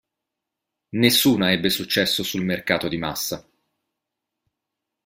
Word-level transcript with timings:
Nessuna 0.95 1.51
ebbe 1.51 1.69
successo 1.69 2.23
sul 2.23 2.41
mercato 2.43 2.87
di 2.87 2.97
massa. 2.97 3.47